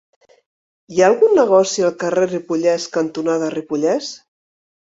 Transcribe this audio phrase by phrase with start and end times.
[0.95, 4.13] Hi ha algun negoci al carrer Ripollès cantonada Ripollès?